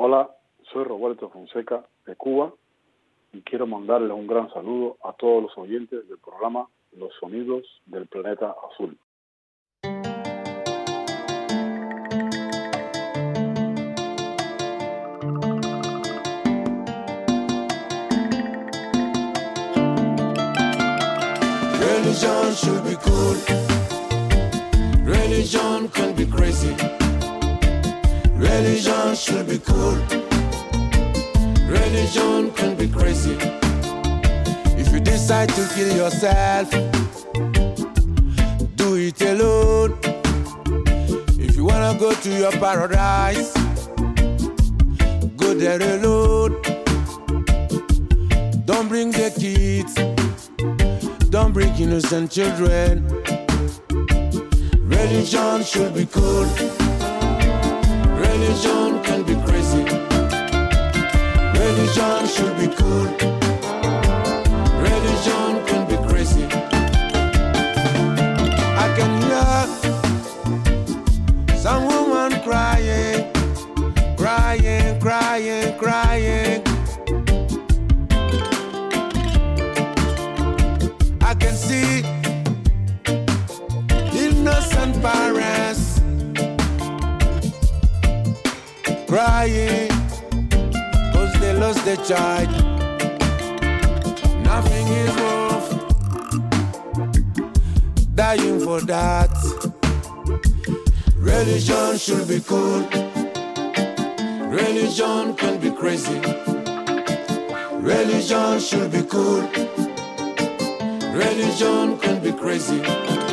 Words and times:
Hola, 0.00 0.30
soy 0.72 0.84
Roberto 0.84 1.28
Fonseca 1.28 1.84
de 2.06 2.14
Cuba 2.14 2.54
y 3.32 3.40
quiero 3.40 3.66
mandarle 3.66 4.12
un 4.14 4.28
gran 4.28 4.48
saludo 4.52 4.96
a 5.02 5.12
todos 5.12 5.42
los 5.42 5.58
oyentes 5.58 6.08
del 6.08 6.18
programa 6.18 6.68
Los 6.92 7.12
Sonidos 7.18 7.64
del 7.86 8.06
Planeta 8.06 8.54
Azul. 8.70 8.96
Religion 21.80 22.54
should 22.54 22.84
be 22.84 22.94
cool. 23.02 23.36
Religion 25.04 25.88
can 25.88 26.14
be 26.14 26.24
crazy. 26.24 26.87
Religion 28.58 29.14
should 29.14 29.46
be 29.46 29.58
cool. 29.60 29.94
Religion 31.68 32.50
can 32.50 32.74
be 32.74 32.88
crazy. 32.88 33.38
If 34.76 34.92
you 34.92 34.98
decide 34.98 35.48
to 35.50 35.68
kill 35.76 35.96
yourself, 35.96 36.68
do 38.74 38.96
it 38.96 39.20
alone. 39.22 39.96
If 41.38 41.54
you 41.54 41.66
wanna 41.66 41.96
go 42.00 42.12
to 42.12 42.30
your 42.36 42.50
paradise, 42.50 43.52
go 45.36 45.54
there 45.54 45.80
alone. 45.80 46.60
Don't 48.64 48.88
bring 48.88 49.12
the 49.12 49.30
kids, 49.38 49.94
don't 51.30 51.52
bring 51.52 51.72
innocent 51.76 52.32
children. 52.32 53.06
Religion 54.82 55.62
should 55.62 55.94
be 55.94 56.06
cool. 56.06 56.67
Religion 58.48 59.02
can 59.02 59.22
be 59.24 59.34
crazy. 59.46 59.84
Religion 61.52 62.26
should 62.26 62.56
be 62.56 62.74
cool. 62.76 63.57
Their 91.88 92.04
child. 92.04 92.50
Nothing 94.44 94.86
is 94.88 95.14
worth 95.22 95.70
dying 98.14 98.60
for 98.60 98.80
that. 98.82 99.32
Religion 101.16 101.96
should 101.96 102.28
be 102.28 102.40
cool. 102.40 102.82
Religion 104.50 105.34
can 105.34 105.58
be 105.60 105.70
crazy. 105.70 106.20
Religion 107.80 108.60
should 108.60 108.92
be 108.92 109.02
cool. 109.04 109.48
Religion 111.14 111.98
can 111.98 112.22
be 112.22 112.32
crazy. 112.32 113.27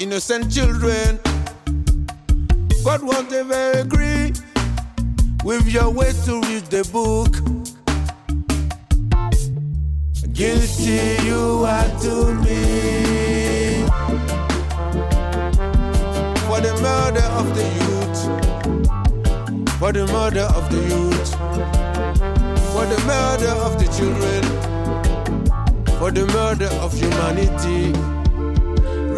Innocent 0.00 0.50
children. 0.50 1.20
God 2.84 3.02
won't 3.02 3.30
ever 3.32 3.72
agree 3.78 4.32
with 5.44 5.66
your 5.68 5.90
way 5.90 6.12
to 6.24 6.40
read 6.40 6.64
the 6.66 6.82
book. 6.90 7.32
Guilty 10.32 11.22
you 11.26 11.64
are 11.66 11.90
to 12.00 12.34
me 12.42 13.84
for 16.48 16.60
the 16.60 16.72
murder 16.80 17.26
of 17.38 17.54
the 17.54 17.66
youth, 17.80 18.20
for 19.78 19.92
the 19.92 20.06
murder 20.06 20.48
of 20.56 20.70
the 20.72 20.80
youth, 20.88 21.30
for 22.72 22.86
the 22.86 22.98
murder 23.06 23.52
of 23.66 23.78
the 23.78 23.86
children 23.96 24.70
for 26.00 26.10
the 26.10 26.26
murder 26.28 26.70
of 26.80 26.94
humanity. 26.94 28.19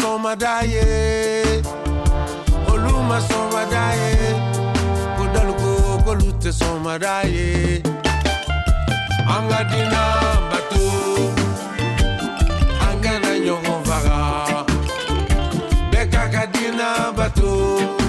Somadaye, 0.00 1.62
Oluma 2.72 3.20
somadaye, 3.20 3.70
Daye. 3.70 4.34
Kodaluko 5.18 6.02
Kolute 6.04 6.52
Soma 6.52 6.98
Daye. 6.98 7.82
Angadina 9.28 10.02
Batu. 10.50 10.84
Angana 12.88 13.32
Nyongo 13.44 13.76
Vaga. 13.84 14.64
Bekakadina 15.92 17.12
Batu. 17.14 17.99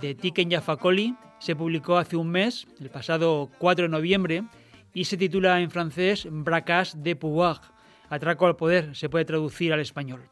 De 0.00 0.14
Tiken 0.14 0.50
Jafakoli 0.50 1.16
se 1.38 1.54
publicó 1.54 1.96
hace 1.98 2.16
un 2.16 2.30
mes, 2.30 2.66
el 2.80 2.90
pasado 2.90 3.50
4 3.58 3.84
de 3.84 3.88
noviembre, 3.88 4.44
y 4.92 5.04
se 5.04 5.16
titula 5.16 5.60
en 5.60 5.70
francés 5.70 6.26
Bracas 6.30 7.02
de 7.02 7.16
Pouvoir, 7.16 7.60
Atraco 8.08 8.46
al 8.46 8.56
Poder, 8.56 8.96
se 8.96 9.08
puede 9.08 9.24
traducir 9.24 9.72
al 9.72 9.80
español. 9.80 10.22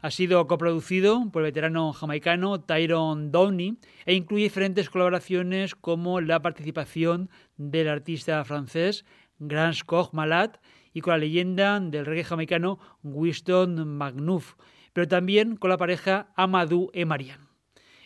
Ha 0.00 0.10
sido 0.10 0.44
coproducido 0.48 1.30
por 1.30 1.42
el 1.42 1.50
veterano 1.50 1.92
jamaicano 1.92 2.60
Tyrone 2.60 3.30
Downey 3.30 3.78
e 4.04 4.14
incluye 4.14 4.44
diferentes 4.44 4.90
colaboraciones 4.90 5.76
como 5.76 6.20
la 6.20 6.42
participación 6.42 7.30
del 7.56 7.88
artista 7.88 8.44
francés 8.44 9.04
Grand 9.38 9.76
Koch 9.86 10.12
Malat 10.12 10.56
y 10.92 11.00
con 11.00 11.12
la 11.12 11.18
leyenda 11.18 11.78
del 11.78 12.04
reggae 12.04 12.24
jamaicano 12.24 12.80
Winston 13.04 13.96
McNuff, 13.96 14.54
pero 14.92 15.06
también 15.06 15.56
con 15.56 15.70
la 15.70 15.78
pareja 15.78 16.32
Amadou 16.34 16.90
e 16.92 17.04
Marian. 17.04 17.51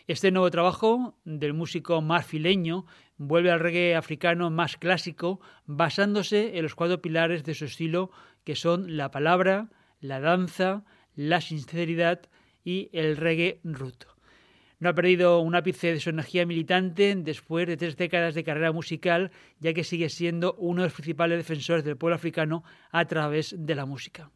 Este 0.08 0.30
nuevo 0.30 0.48
trabajo 0.52 1.18
del 1.24 1.52
músico 1.52 2.00
marfileño 2.00 2.86
vuelve 3.16 3.50
al 3.50 3.58
reggae 3.58 3.96
africano 3.96 4.50
más 4.50 4.76
clásico, 4.76 5.40
basándose 5.64 6.56
en 6.56 6.62
los 6.62 6.76
cuatro 6.76 7.02
pilares 7.02 7.42
de 7.42 7.54
su 7.54 7.64
estilo, 7.64 8.12
que 8.44 8.54
son 8.54 8.96
la 8.96 9.10
palabra, 9.10 9.68
la 10.00 10.20
danza, 10.20 10.84
la 11.16 11.40
sinceridad 11.40 12.20
y 12.62 12.88
el 12.92 13.16
reggae 13.16 13.58
root. 13.64 14.04
No 14.78 14.90
ha 14.90 14.94
perdido 14.94 15.40
un 15.40 15.56
ápice 15.56 15.92
de 15.92 15.98
su 15.98 16.10
energía 16.10 16.46
militante 16.46 17.16
después 17.16 17.66
de 17.66 17.76
tres 17.76 17.96
décadas 17.96 18.36
de 18.36 18.44
carrera 18.44 18.70
musical, 18.70 19.32
ya 19.58 19.72
que 19.72 19.82
sigue 19.82 20.08
siendo 20.08 20.54
uno 20.54 20.82
de 20.82 20.86
los 20.86 20.94
principales 20.94 21.36
defensores 21.36 21.84
del 21.84 21.96
pueblo 21.96 22.14
africano 22.14 22.62
a 22.92 23.06
través 23.06 23.56
de 23.58 23.74
la 23.74 23.86
música. 23.86 24.30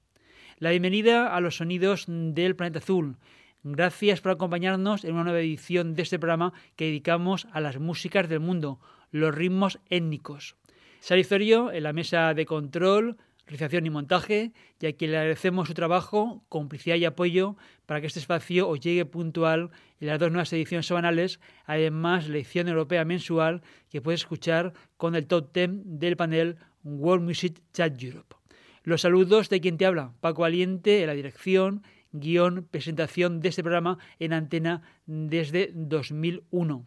La 0.58 0.70
bienvenida 0.70 1.32
a 1.32 1.40
los 1.40 1.58
sonidos 1.58 2.06
del 2.08 2.56
planeta 2.56 2.80
azul. 2.80 3.18
Gracias 3.62 4.22
por 4.22 4.32
acompañarnos 4.32 5.04
en 5.04 5.12
una 5.12 5.24
nueva 5.24 5.40
edición 5.40 5.94
de 5.94 6.00
este 6.00 6.18
programa 6.18 6.54
que 6.76 6.86
dedicamos 6.86 7.46
a 7.52 7.60
las 7.60 7.78
músicas 7.78 8.26
del 8.26 8.40
mundo, 8.40 8.80
los 9.10 9.34
ritmos 9.34 9.78
étnicos. 9.90 10.56
Salizorio 11.00 11.70
en 11.70 11.82
la 11.82 11.92
mesa 11.92 12.32
de 12.32 12.46
control, 12.46 13.18
realización 13.44 13.84
y 13.84 13.90
montaje, 13.90 14.52
y 14.80 14.86
a 14.86 14.92
quien 14.94 15.10
le 15.10 15.18
agradecemos 15.18 15.68
su 15.68 15.74
trabajo, 15.74 16.42
complicidad 16.48 16.96
y 16.96 17.04
apoyo 17.04 17.56
para 17.84 18.00
que 18.00 18.06
este 18.06 18.20
espacio 18.20 18.66
os 18.66 18.80
llegue 18.80 19.04
puntual 19.04 19.68
en 20.00 20.08
las 20.08 20.18
dos 20.18 20.30
nuevas 20.30 20.50
ediciones 20.54 20.86
semanales, 20.86 21.38
además 21.66 22.28
la 22.28 22.36
edición 22.36 22.66
europea 22.66 23.04
mensual 23.04 23.60
que 23.90 24.00
puedes 24.00 24.22
escuchar 24.22 24.72
con 24.96 25.14
el 25.14 25.26
top 25.26 25.52
10 25.52 25.70
del 25.84 26.16
panel 26.16 26.56
World 26.82 27.24
Music 27.24 27.60
Chat 27.74 28.02
Europe. 28.02 28.36
Los 28.84 29.02
saludos 29.02 29.50
de 29.50 29.60
quien 29.60 29.76
te 29.76 29.84
habla, 29.84 30.14
Paco 30.22 30.46
Aliente, 30.46 31.02
en 31.02 31.08
la 31.08 31.14
dirección, 31.14 31.82
guion, 32.12 32.66
presentación 32.70 33.40
de 33.40 33.48
este 33.48 33.62
programa 33.62 33.98
en 34.18 34.32
antena 34.32 34.82
desde 35.06 35.70
2001 35.74 36.86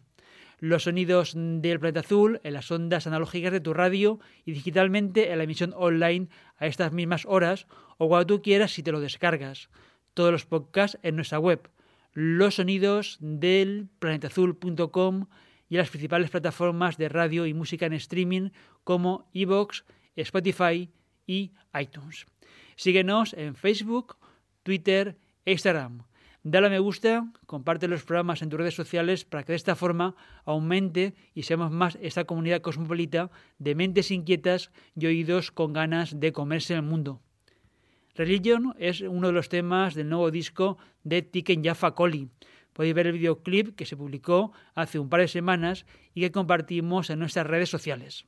los 0.64 0.84
sonidos 0.84 1.34
del 1.36 1.78
planeta 1.78 2.00
azul 2.00 2.40
en 2.42 2.54
las 2.54 2.70
ondas 2.70 3.06
analógicas 3.06 3.52
de 3.52 3.60
tu 3.60 3.74
radio 3.74 4.18
y 4.46 4.52
digitalmente 4.52 5.30
en 5.30 5.36
la 5.36 5.44
emisión 5.44 5.74
online 5.76 6.28
a 6.56 6.66
estas 6.66 6.90
mismas 6.90 7.26
horas 7.26 7.66
o 7.98 8.08
cuando 8.08 8.26
tú 8.26 8.42
quieras 8.42 8.72
si 8.72 8.82
te 8.82 8.90
lo 8.90 9.00
descargas. 9.00 9.68
Todos 10.14 10.32
los 10.32 10.46
podcasts 10.46 10.98
en 11.02 11.16
nuestra 11.16 11.38
web, 11.38 11.68
los 12.12 12.54
sonidos 12.54 13.18
del 13.20 13.88
planetazul.com 13.98 15.26
y 15.68 15.76
las 15.76 15.90
principales 15.90 16.30
plataformas 16.30 16.96
de 16.96 17.10
radio 17.10 17.44
y 17.44 17.52
música 17.52 17.84
en 17.84 17.92
streaming 17.92 18.50
como 18.84 19.28
Evox, 19.34 19.84
Spotify 20.16 20.90
y 21.26 21.52
iTunes. 21.78 22.26
Síguenos 22.76 23.34
en 23.34 23.54
Facebook, 23.54 24.16
Twitter 24.64 25.16
e 25.44 25.52
Instagram. 25.52 26.02
Dale 26.42 26.66
a 26.66 26.70
me 26.70 26.78
gusta, 26.78 27.32
comparte 27.46 27.88
los 27.88 28.04
programas 28.04 28.42
en 28.42 28.50
tus 28.50 28.58
redes 28.58 28.74
sociales 28.74 29.24
para 29.24 29.44
que 29.44 29.52
de 29.52 29.56
esta 29.56 29.76
forma 29.76 30.14
aumente 30.44 31.14
y 31.32 31.44
seamos 31.44 31.70
más 31.70 31.96
esta 32.02 32.24
comunidad 32.24 32.60
cosmopolita 32.60 33.30
de 33.58 33.74
mentes 33.74 34.10
inquietas 34.10 34.70
y 34.94 35.06
oídos 35.06 35.50
con 35.50 35.72
ganas 35.72 36.20
de 36.20 36.32
comerse 36.32 36.74
el 36.74 36.82
mundo. 36.82 37.22
Religion 38.14 38.74
es 38.78 39.00
uno 39.00 39.28
de 39.28 39.32
los 39.32 39.48
temas 39.48 39.94
del 39.94 40.10
nuevo 40.10 40.30
disco 40.30 40.76
de 41.02 41.22
Tiken 41.22 41.64
Jaffa 41.64 41.94
Coli. 41.94 42.28
Podéis 42.74 42.94
ver 42.94 43.06
el 43.06 43.14
videoclip 43.14 43.74
que 43.74 43.86
se 43.86 43.96
publicó 43.96 44.52
hace 44.74 44.98
un 44.98 45.08
par 45.08 45.20
de 45.20 45.28
semanas 45.28 45.86
y 46.12 46.20
que 46.20 46.32
compartimos 46.32 47.08
en 47.08 47.20
nuestras 47.20 47.46
redes 47.46 47.70
sociales. 47.70 48.26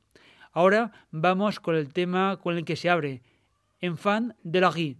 Ahora 0.51 0.91
vamos 1.11 1.59
con 1.59 1.75
el 1.75 1.93
tema 1.93 2.37
con 2.37 2.57
el 2.57 2.65
que 2.65 2.75
se 2.75 2.89
abre, 2.89 3.21
Enfant 3.79 4.33
de 4.41 4.61
la 4.61 4.71
rue, 4.71 4.97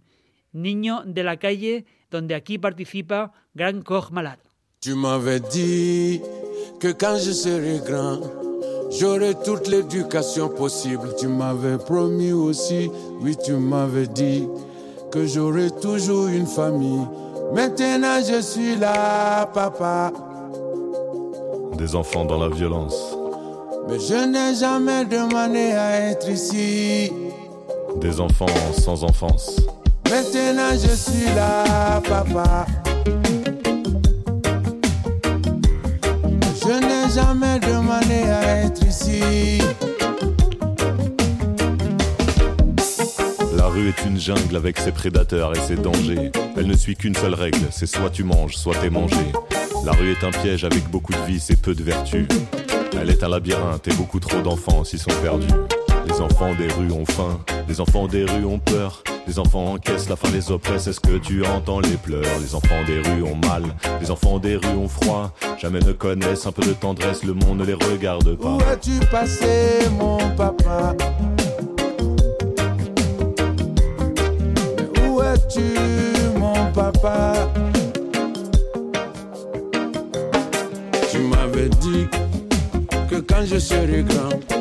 niño 0.62 1.02
de 1.04 1.22
la 1.22 1.36
calle 1.36 1.84
donde 2.10 2.34
aquí 2.34 2.58
participa 2.58 3.32
Gran 3.54 3.82
Koch 3.82 4.10
Malade. 4.10 4.40
Tu 4.80 4.94
m'avais 4.94 5.40
dit 5.40 6.20
que 6.80 6.92
quand 6.92 7.16
je 7.16 7.32
serai 7.32 7.80
grand, 7.84 8.20
j'aurai 8.90 9.34
toute 9.44 9.66
l'éducation 9.68 10.48
possible. 10.48 11.14
Tu 11.18 11.26
m'avais 11.26 11.78
promis 11.78 12.32
aussi, 12.32 12.90
oui, 13.20 13.36
tu 13.44 13.54
m'avais 13.54 14.06
dit 14.06 14.46
que 15.10 15.26
j'aurai 15.26 15.70
toujours 15.80 16.28
une 16.28 16.46
famille. 16.46 17.06
Maintenant 17.52 18.20
je 18.22 18.40
suis 18.40 18.76
là, 18.76 19.46
papa. 19.46 20.12
Des 21.76 21.94
enfants 21.94 22.24
dans 22.24 22.38
la 22.38 22.48
violence. 22.48 23.16
Mais 23.88 23.98
je 23.98 24.26
n'ai 24.26 24.54
jamais 24.54 25.04
demandé 25.06 25.72
à 25.72 26.10
être 26.10 26.28
ici. 26.28 27.10
Des 27.96 28.20
enfants 28.20 28.46
sans 28.72 29.02
enfance. 29.02 29.56
Maintenant 30.10 30.72
je 30.72 30.94
suis 30.94 31.26
là, 31.34 32.00
papa. 32.00 32.66
Je 36.62 36.80
n'ai 36.80 37.12
jamais 37.14 37.58
demandé 37.60 38.22
à 38.30 38.64
être 38.64 38.86
ici. 38.86 39.60
La 43.54 43.66
rue 43.66 43.88
est 43.88 44.04
une 44.06 44.18
jungle 44.18 44.56
avec 44.56 44.78
ses 44.78 44.92
prédateurs 44.92 45.52
et 45.54 45.60
ses 45.60 45.76
dangers. 45.76 46.32
Elle 46.56 46.66
ne 46.66 46.76
suit 46.76 46.96
qu'une 46.96 47.14
seule 47.14 47.34
règle, 47.34 47.66
c'est 47.70 47.86
soit 47.86 48.10
tu 48.10 48.24
manges, 48.24 48.56
soit 48.56 48.76
t'es 48.80 48.90
mangé. 48.90 49.32
La 49.84 49.92
rue 49.92 50.12
est 50.12 50.24
un 50.24 50.30
piège 50.30 50.64
avec 50.64 50.88
beaucoup 50.90 51.12
de 51.12 51.20
vices 51.26 51.50
et 51.50 51.56
peu 51.56 51.74
de 51.74 51.82
vertus. 51.82 52.26
Elle 53.00 53.10
est 53.10 53.22
un 53.22 53.28
labyrinthe 53.28 53.86
et 53.88 53.94
beaucoup 53.94 54.20
trop 54.20 54.40
d'enfants 54.40 54.84
s'y 54.84 54.98
sont 54.98 55.12
perdus. 55.22 55.46
Les 56.06 56.20
enfants 56.20 56.54
des 56.54 56.68
rues 56.68 56.92
ont 56.92 57.04
faim, 57.04 57.38
les 57.68 57.80
enfants 57.80 58.06
des 58.06 58.24
rues 58.24 58.46
ont 58.46 58.58
peur. 58.58 59.02
Les 59.28 59.38
enfants 59.38 59.74
encaissent 59.74 60.08
la 60.08 60.16
faim, 60.16 60.30
les 60.32 60.50
oppresse, 60.50 60.86
est-ce 60.86 61.00
que 61.00 61.18
tu 61.18 61.44
entends 61.44 61.80
les 61.80 61.98
pleurs 61.98 62.24
Les 62.40 62.54
enfants 62.54 62.82
des 62.86 62.98
rues 63.00 63.22
ont 63.22 63.36
mal, 63.46 63.62
les 64.00 64.10
enfants 64.10 64.38
des 64.38 64.56
rues 64.56 64.78
ont 64.78 64.88
froid. 64.88 65.30
Jamais 65.58 65.80
ne 65.80 65.92
connaissent 65.92 66.46
un 66.46 66.52
peu 66.52 66.62
de 66.62 66.72
tendresse, 66.72 67.22
le 67.24 67.34
monde 67.34 67.58
ne 67.58 67.66
les 67.66 67.74
regarde 67.74 68.34
pas. 68.36 68.56
Où 68.56 68.60
as-tu 68.62 68.92
passé, 69.10 69.90
mon 69.98 70.16
papa? 70.34 70.94
Où 75.06 75.20
es-tu, 75.20 76.38
mon 76.38 76.72
papa? 76.72 77.34
Tu 81.10 81.18
m'avais 81.18 81.68
dit 81.68 82.06
que 83.10 83.16
quand 83.16 83.44
je 83.44 83.58
serai 83.58 84.02
grand, 84.04 84.57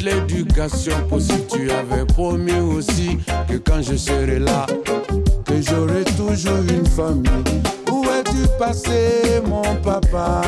toute 0.00 0.02
l'éducation 0.02 0.94
possible. 1.08 1.46
Tu 1.50 1.70
avais 1.70 2.04
promis 2.04 2.58
aussi 2.60 3.18
que 3.48 3.56
quand 3.56 3.82
je 3.82 3.96
serai 3.96 4.38
là, 4.38 4.66
que 5.44 5.60
j'aurai 5.60 6.04
toujours 6.16 6.58
une 6.68 6.86
famille. 6.86 7.62
Où 7.90 8.04
es-tu 8.04 8.48
passé, 8.58 9.42
mon 9.46 9.62
papa? 9.82 10.42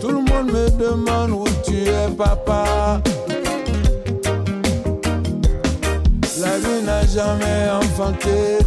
Tout 0.00 0.08
le 0.08 0.22
monde 0.30 0.52
me 0.52 0.70
demande 0.78 1.30
où 1.30 1.44
tu 1.64 1.76
es, 1.76 2.08
papa. 2.16 3.00
La 6.40 6.58
vie 6.58 6.84
n'a 6.84 7.06
jamais 7.06 7.70
enfanté. 7.70 8.58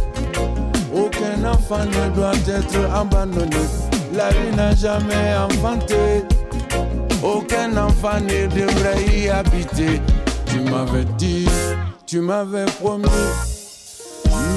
Aucun 0.94 1.50
enfant 1.50 1.84
ne 1.84 2.14
doit 2.14 2.32
être 2.48 2.94
abandonné. 2.94 3.56
La 4.14 4.30
vie 4.30 4.56
n'a 4.56 4.74
jamais 4.74 5.34
enfanté. 5.48 6.24
Aucun 7.22 7.76
enfant 7.76 8.20
ne 8.20 8.46
devrait 8.46 9.04
y 9.14 9.28
habiter. 9.28 10.00
Tu 10.46 10.60
m'avais 10.60 11.04
dit, 11.18 11.46
tu 12.06 12.20
m'avais 12.20 12.64
promis. 12.80 13.04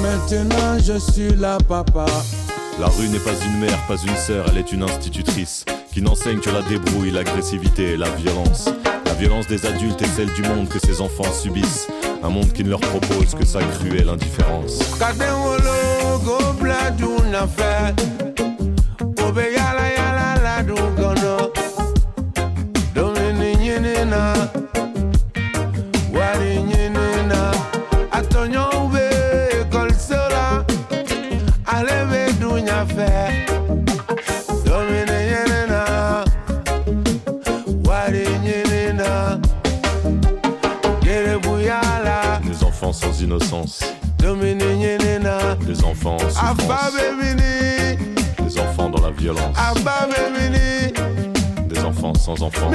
Maintenant 0.02 0.78
je 0.82 0.98
suis 0.98 1.34
là, 1.36 1.58
papa. 1.68 2.06
La 2.80 2.86
rue 2.86 3.08
n'est 3.08 3.18
pas 3.18 3.34
une 3.44 3.60
mère, 3.60 3.78
pas 3.86 3.96
une 3.96 4.16
sœur, 4.16 4.46
elle 4.50 4.58
est 4.58 4.72
une 4.72 4.82
institutrice 4.82 5.64
qui 5.92 6.02
n'enseigne 6.02 6.40
que 6.40 6.50
la 6.50 6.62
débrouille, 6.62 7.12
l'agressivité 7.12 7.92
et 7.92 7.96
la 7.96 8.10
violence. 8.10 8.68
La 9.06 9.12
violence 9.14 9.46
des 9.46 9.64
adultes 9.64 10.02
et 10.02 10.06
celle 10.06 10.32
du 10.32 10.42
monde 10.42 10.68
que 10.68 10.80
ces 10.80 11.00
enfants 11.00 11.32
subissent. 11.32 11.86
Un 12.22 12.30
monde 12.30 12.52
qui 12.52 12.64
ne 12.64 12.70
leur 12.70 12.80
propose 12.80 13.34
que 13.38 13.46
sa 13.46 13.60
cruelle 13.60 14.08
indifférence. 14.08 14.80
Des 48.44 48.58
enfants 48.58 48.90
dans 48.90 49.02
la 49.02 49.10
violence, 49.10 49.56
des 51.68 51.78
enfants 51.80 52.14
sans 52.14 52.42
enfance. 52.42 52.72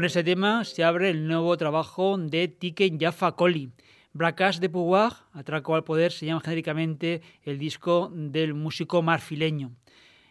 Con 0.00 0.06
ese 0.06 0.24
tema 0.24 0.64
se 0.64 0.82
abre 0.82 1.10
el 1.10 1.28
nuevo 1.28 1.54
trabajo 1.58 2.16
de 2.16 2.48
Tiken 2.48 2.98
Jaffa 2.98 3.32
Koli. 3.32 3.70
Bracas 4.14 4.58
de 4.58 4.70
Pouvoir, 4.70 5.12
Atraco 5.34 5.74
al 5.74 5.84
Poder, 5.84 6.10
se 6.10 6.24
llama 6.24 6.40
genéricamente 6.40 7.20
el 7.42 7.58
disco 7.58 8.10
del 8.10 8.54
músico 8.54 9.02
marfileño. 9.02 9.72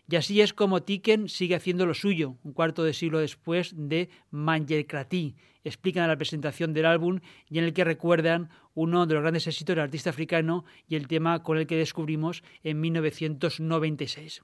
Y 0.09 0.15
así 0.15 0.41
es 0.41 0.55
como 0.55 0.81
Tiken 0.81 1.29
sigue 1.29 1.53
haciendo 1.53 1.85
lo 1.85 1.93
suyo, 1.93 2.35
un 2.43 2.53
cuarto 2.53 2.83
de 2.83 2.95
siglo 2.95 3.19
después 3.19 3.75
de 3.77 4.09
Manjerkrati. 4.31 5.35
Explican 5.63 6.07
la 6.07 6.17
presentación 6.17 6.73
del 6.73 6.87
álbum 6.87 7.19
y 7.47 7.59
en 7.59 7.65
el 7.65 7.73
que 7.73 7.83
recuerdan 7.83 8.49
uno 8.73 9.05
de 9.05 9.13
los 9.13 9.21
grandes 9.21 9.45
éxitos 9.45 9.75
del 9.75 9.83
artista 9.83 10.09
africano 10.09 10.65
y 10.87 10.95
el 10.95 11.07
tema 11.07 11.43
con 11.43 11.59
el 11.59 11.67
que 11.67 11.77
descubrimos 11.77 12.41
en 12.63 12.81
1996. 12.81 14.41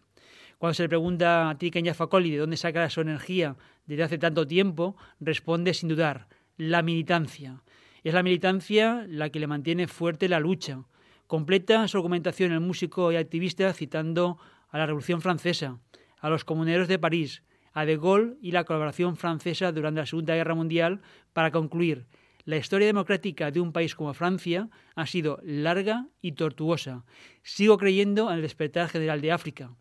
Cuando 0.58 0.74
se 0.74 0.84
le 0.84 0.90
pregunta 0.90 1.50
a 1.50 1.58
Tiken 1.58 1.86
Jafakoli 1.86 2.32
de 2.32 2.38
dónde 2.38 2.58
saca 2.58 2.90
su 2.90 3.02
energía 3.02 3.56
desde 3.86 4.04
hace 4.04 4.18
tanto 4.18 4.48
tiempo, 4.48 4.96
responde 5.20 5.74
sin 5.74 5.90
dudar, 5.90 6.28
la 6.58 6.82
militancia. 6.82 7.62
Es 8.04 8.14
la 8.14 8.24
militancia 8.24 9.06
la 9.08 9.30
que 9.30 9.40
le 9.40 9.48
mantiene 9.48 9.88
fuerte 9.88 10.30
la 10.30 10.40
lucha. 10.40 10.84
Completa 11.28 11.88
su 11.88 11.98
argumentación 11.98 12.52
el 12.52 12.62
músico 12.62 13.12
y 13.12 13.16
activista 13.16 13.74
citando 13.74 14.38
a 14.70 14.78
la 14.78 14.86
Revolución 14.86 15.22
Francesa, 15.22 15.80
a 16.20 16.30
los 16.30 16.46
comuneros 16.46 16.88
de 16.88 17.00
París, 17.00 17.44
a 17.74 17.86
De 17.86 17.98
Gaulle 17.98 18.38
y 18.42 18.52
la 18.52 18.64
colaboración 18.64 19.18
francesa 19.18 19.72
durante 19.72 20.00
la 20.00 20.06
Segunda 20.06 20.36
Guerra 20.36 20.56
Mundial 20.56 21.02
para 21.34 21.52
concluir 21.52 22.08
la 22.46 22.58
historia 22.58 22.88
democrática 22.88 23.50
de 23.52 23.60
un 23.60 23.74
país 23.74 23.96
como 23.96 24.14
Francia 24.14 24.70
ha 24.96 25.08
sido 25.08 25.40
larga 25.44 26.08
y 26.22 26.34
tortuosa. 26.34 27.04
Sigo 27.42 27.78
creyendo 27.78 28.30
en 28.30 28.38
el 28.38 28.42
despertar 28.44 28.88
general 28.88 29.20
de 29.20 29.32
África. 29.32 29.76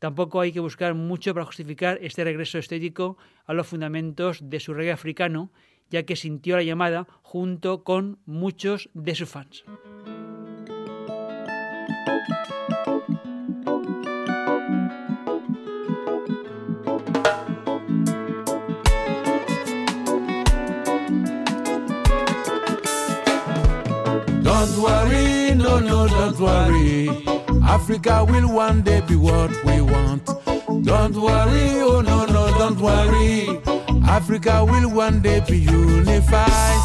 Tampoco 0.00 0.40
hay 0.40 0.50
que 0.50 0.60
buscar 0.60 0.94
mucho 0.94 1.34
para 1.34 1.44
justificar 1.44 1.98
este 2.00 2.24
regreso 2.24 2.56
estético 2.56 3.18
a 3.44 3.52
los 3.52 3.66
fundamentos 3.66 4.38
de 4.42 4.58
su 4.58 4.72
reggae 4.72 4.92
africano, 4.92 5.50
ya 5.90 6.04
que 6.04 6.16
sintió 6.16 6.56
la 6.56 6.62
llamada 6.62 7.06
junto 7.22 7.84
con 7.84 8.18
muchos 8.24 8.88
de 8.94 9.14
sus 9.14 9.28
fans. 9.28 9.62
Don't 24.42 24.78
worry, 24.78 25.54
no, 25.54 25.78
no, 25.78 26.06
don't 26.08 26.40
worry. 26.40 27.39
Africa 27.70 28.24
will 28.28 28.52
one 28.52 28.82
day 28.82 29.00
be 29.02 29.14
what 29.14 29.50
we 29.64 29.80
want. 29.80 30.26
Don't 30.84 31.14
worry, 31.14 31.80
oh 31.80 32.00
no, 32.00 32.26
no, 32.26 32.48
don't 32.58 32.80
worry. 32.80 33.60
Africa 34.08 34.64
will 34.64 34.90
one 34.90 35.22
day 35.22 35.38
be 35.48 35.58
unified. 35.58 36.80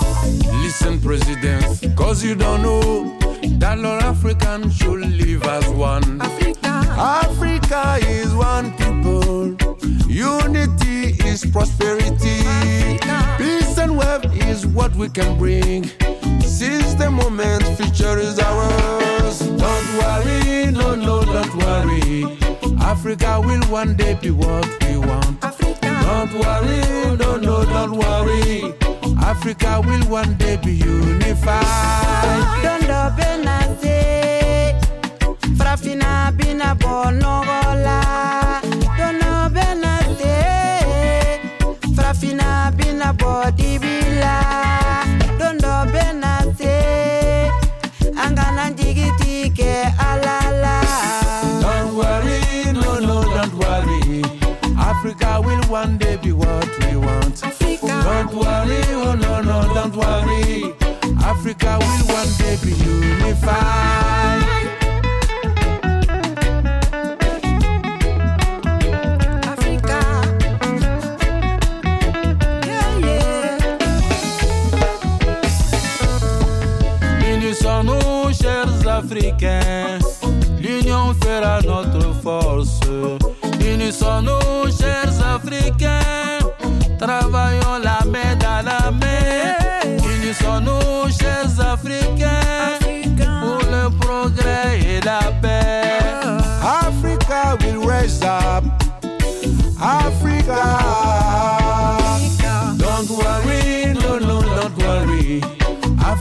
Listen, 0.62 1.01
President, 1.01 1.65
cause 1.98 2.24
you 2.24 2.36
don't 2.36 2.62
know 2.62 3.18
that 3.58 3.80
all 3.80 4.00
Africans 4.04 4.77
should 4.77 5.01
live 5.01 5.44
as 5.44 5.68
one. 5.70 6.22
Africa, 6.22 6.68
Africa 6.68 7.98
is 8.08 8.36
one 8.36 8.72
people. 8.77 9.58
Unity 10.08 11.18
is 11.27 11.44
prosperity. 11.48 12.38
Africa. 12.46 13.36
Peace 13.39 13.77
and 13.80 13.98
wealth 13.98 14.25
is 14.48 14.68
what 14.68 14.96
we 14.96 15.10
can 15.10 15.36
bring. 15.39 15.86
Since 16.42 16.94
the 16.94 17.10
moment 17.10 17.63
future 17.75 18.20
is 18.20 18.38
ours. 18.39 19.45
Don't 19.96 20.25
worry, 20.25 20.72
no, 20.72 20.96
no, 20.96 21.24
don't 21.24 21.56
worry. 21.56 22.38
Africa 22.82 23.40
will 23.40 23.62
one 23.72 23.96
day 23.96 24.14
be 24.16 24.30
what 24.30 24.68
we 24.84 24.98
want. 24.98 25.42
Africa. 25.42 26.02
Don't 26.04 26.34
worry, 26.34 27.16
no, 27.16 27.38
no, 27.38 27.64
don't 27.64 27.92
worry. 27.96 28.74
Africa 29.24 29.82
will 29.86 30.04
one 30.10 30.36
day 30.36 30.58
be 30.58 30.74
unified. 30.74 31.64
Don't 32.62 32.82
Dondo 32.82 33.16
benase, 33.16 34.75
frafina 35.56 36.36
bina 36.38 36.75
bonogola. 36.75 38.02
Dondo 38.98 39.50
benase, 39.56 40.36
frafina 41.96 42.75
bina 42.75 43.14
bodibila. 43.14 44.75
Will 55.65 55.72
one 55.72 55.98
day 55.98 56.17
be 56.17 56.31
what 56.31 56.67
we 56.79 56.98
want. 56.98 57.43
Africa. 57.43 57.88
Don't 57.88 58.34
worry, 58.34 58.81
oh 58.89 59.15
no, 59.15 59.41
no, 59.41 59.74
don't 59.74 59.95
worry. 59.95 60.74
Africa 61.24 61.77
will 61.79 62.15
one 62.15 62.31
day 62.38 62.57
be 62.63 62.72
unified. 62.72 64.03
Africains. 78.95 80.05
L'union 80.62 81.13
fera 81.15 81.60
notre 81.62 82.13
force. 82.22 82.79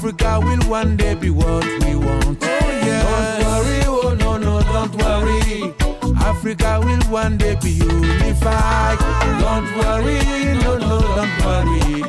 Africa 0.04 0.38
will 0.38 0.60
one 0.68 0.98
day 0.98 1.14
be 1.14 1.30
what 1.30 1.64
we 1.82 1.94
want. 1.96 2.38
Oh, 2.42 2.46
yeah. 2.84 3.38
Don't 3.40 3.46
worry, 3.46 3.80
oh 3.86 4.12
no, 4.20 4.36
no, 4.36 4.60
don't 4.60 4.94
worry. 4.96 5.72
Africa 6.18 6.78
will 6.84 7.00
one 7.10 7.38
day 7.38 7.54
be 7.62 7.70
unified. 7.70 8.98
Don't 9.40 9.64
worry, 9.78 10.20
no, 10.62 10.76
no, 10.76 11.00
don't 11.00 11.44
worry. 11.46 12.02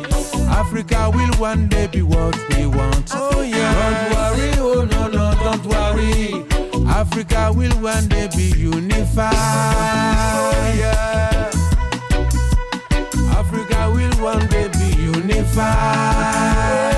Africa 0.49 1.09
will 1.09 1.33
one 1.39 1.69
day 1.69 1.87
be 1.87 2.01
what 2.01 2.35
we 2.49 2.65
want. 2.67 3.11
Oh 3.13 3.41
yeah. 3.41 3.73
Don't 3.79 4.11
worry, 4.13 4.51
oh 4.57 4.83
no, 4.83 5.07
no, 5.07 5.33
don't 5.41 5.65
worry. 5.65 6.43
Africa 6.89 7.53
will 7.55 7.71
one 7.81 8.09
day 8.09 8.27
be 8.35 8.51
unified. 8.57 9.31
Oh, 9.33 10.73
yeah. 10.77 11.49
Africa 13.39 13.89
will 13.89 14.11
one 14.21 14.45
day 14.49 14.67
be 14.67 15.01
unified. 15.01 16.94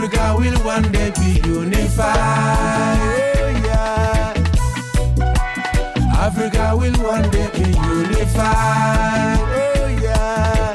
Africa 0.00 0.34
will 0.38 0.58
one 0.64 0.92
day 0.92 1.10
be 1.18 1.40
unified. 1.44 2.06
Yeah. 3.64 4.32
Africa 6.14 6.76
will 6.76 6.92
one 7.02 7.28
day 7.30 7.50
be 7.52 7.64
unified. 7.70 9.38
Oh 9.40 9.98
yeah. 10.00 10.74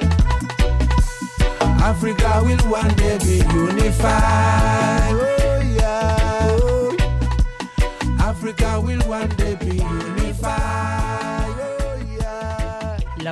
Africa 1.79 2.41
will 2.43 2.69
one 2.69 2.93
day 2.95 3.17
be 3.19 3.37
unified. 3.55 5.42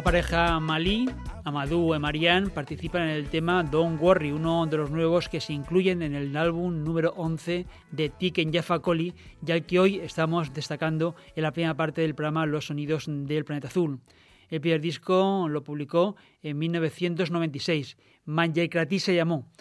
La 0.01 0.05
pareja 0.05 0.59
Malí 0.59 1.07
Amadou 1.43 1.93
y 1.93 1.99
Marianne 1.99 2.49
participan 2.49 3.03
en 3.03 3.09
el 3.09 3.29
tema 3.29 3.61
Don't 3.61 4.01
Worry, 4.01 4.31
uno 4.31 4.65
de 4.65 4.77
los 4.77 4.89
nuevos 4.89 5.29
que 5.29 5.39
se 5.39 5.53
incluyen 5.53 6.01
en 6.01 6.15
el 6.15 6.35
álbum 6.35 6.83
número 6.83 7.13
11 7.17 7.67
de 7.91 8.09
Tiken 8.09 8.51
Jaffa 8.51 8.79
Koli, 8.79 9.13
ya 9.43 9.61
que 9.61 9.77
hoy 9.77 9.99
estamos 9.99 10.51
destacando 10.55 11.13
en 11.35 11.43
la 11.43 11.51
primera 11.51 11.75
parte 11.75 12.01
del 12.01 12.15
programa 12.15 12.47
Los 12.47 12.65
Sonidos 12.65 13.05
del 13.07 13.45
Planeta 13.45 13.67
Azul. 13.67 13.99
El 14.49 14.59
primer 14.59 14.81
disco 14.81 15.45
lo 15.47 15.63
publicó 15.63 16.15
en 16.41 16.57
1996, 16.57 17.95
Manjaikrati 18.25 18.99
se 18.99 19.13
llamó. 19.13 19.51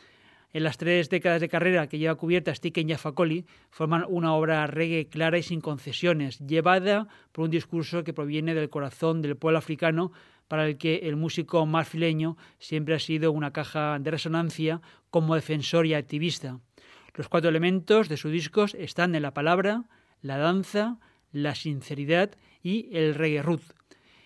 En 0.53 0.65
las 0.65 0.79
tres 0.79 1.09
décadas 1.09 1.41
de 1.41 1.49
carrera 1.49 1.89
que 1.89 1.99
lleva 1.99 2.17
cubierta 2.17 2.55
Stiken 2.55 2.89
y 2.89 2.93
Afakoli, 2.93 3.47
forman 3.71 4.05
una 4.09 4.35
obra 4.35 4.67
reggae 4.67 5.09
clara 5.09 5.39
y 5.39 5.43
sin 5.43 5.61
concesiones, 5.61 6.39
llevada 6.41 7.09
por 7.33 7.45
un 7.45 7.51
discurso 7.51 8.05
que 8.05 8.13
proviene 8.13 8.55
del 8.55 8.71
corazón 8.71 9.23
del 9.23 9.37
pueblo 9.37 9.59
africano, 9.59 10.13
para 10.49 10.67
el 10.67 10.79
que 10.79 10.97
el 11.05 11.15
músico 11.15 11.65
marfileño 11.65 12.37
siempre 12.59 12.97
ha 12.97 12.99
sido 12.99 13.31
una 13.31 13.53
caja 13.53 13.99
de 14.01 14.11
resonancia 14.11 14.81
como 15.09 15.37
defensor 15.37 15.87
y 15.87 15.95
activista. 15.95 16.59
Los 17.15 17.29
cuatro 17.29 17.51
elementos 17.51 18.09
de 18.09 18.17
sus 18.17 18.33
discos 18.33 18.75
están 18.75 19.15
en 19.15 19.23
la 19.23 19.33
palabra, 19.33 19.85
la 20.23 20.39
danza, 20.39 20.99
la 21.31 21.55
sinceridad 21.55 22.33
y 22.63 22.89
el 22.97 23.15
reggae 23.15 23.43
root. 23.43 23.63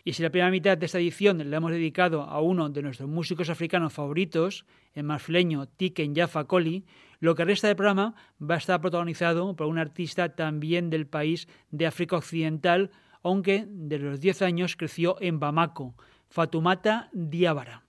Y 0.07 0.13
si 0.13 0.23
la 0.23 0.29
primera 0.29 0.51
mitad 0.51 0.77
de 0.77 0.85
esta 0.85 0.99
edición 0.99 1.51
la 1.51 1.57
hemos 1.57 1.73
dedicado 1.73 2.23
a 2.23 2.43
uno 2.43 2.69
de 2.69 2.83
nuestros 2.83 3.09
músicos 3.09 3.49
africanos 3.49 3.95
favoritos, 3.95 4.67
el 4.93 5.05
marfileño 5.05 5.67
Tiken 5.67 6.15
Jaffa 6.15 6.45
Koli, 6.45 6.85
lo 7.21 7.35
que 7.35 7.47
resta 7.47 7.69
del 7.69 7.77
programa 7.77 8.15
va 8.39 8.57
a 8.57 8.59
estar 8.59 8.83
protagonizado 8.83 9.57
por 9.57 9.67
un 9.67 9.79
artista 9.79 10.37
también 10.37 10.91
del 10.91 11.07
país 11.07 11.49
de 11.71 11.87
África 11.87 12.17
Occidental, 12.17 12.91
aunque 13.23 13.65
desde 13.67 14.05
los 14.05 14.21
10 14.21 14.43
años 14.43 14.77
creció 14.77 15.17
en 15.21 15.41
Bamako, 15.41 15.95
Fatumata 16.29 17.09
Diabara. 17.15 17.87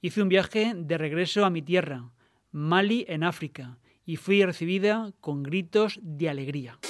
Hice 0.00 0.20
un 0.20 0.28
viaje 0.28 0.72
de 0.74 0.98
regreso 0.98 1.44
a 1.44 1.50
mi 1.50 1.62
tierra, 1.62 2.10
Mali 2.50 3.04
en 3.06 3.22
África, 3.22 3.78
y 4.04 4.16
fui 4.16 4.44
recibida 4.44 5.12
con 5.20 5.44
gritos 5.44 6.00
de 6.02 6.28
alegría. 6.28 6.80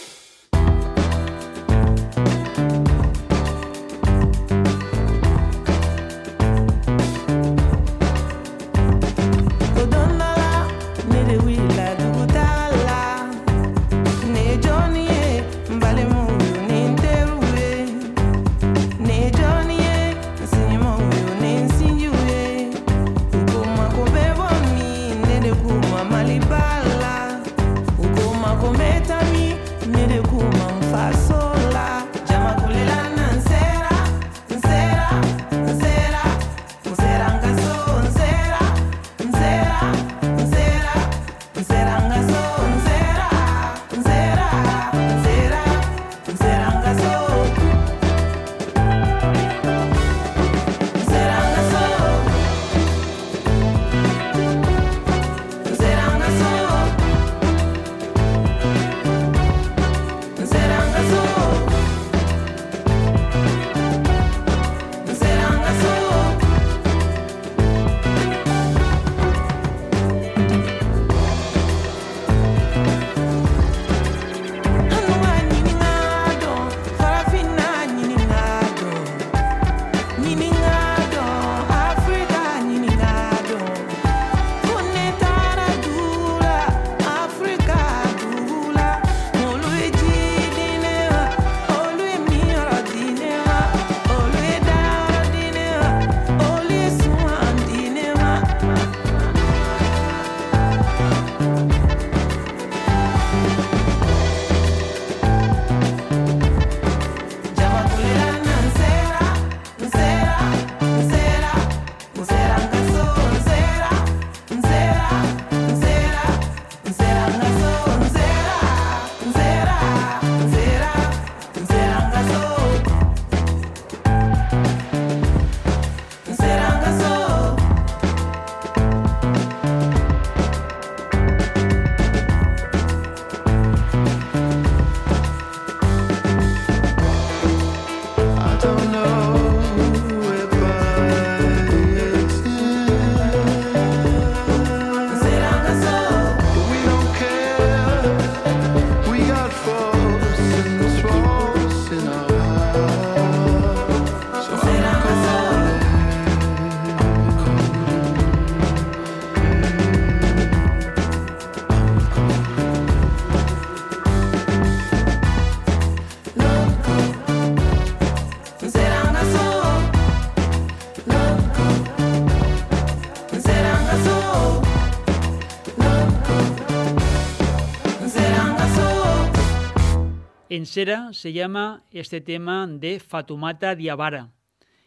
En 180.62 180.66
Sera 180.66 181.12
se 181.12 181.32
llama 181.32 181.82
este 181.90 182.20
tema 182.20 182.68
de 182.68 183.00
Fatumata 183.00 183.74
Diabara. 183.74 184.30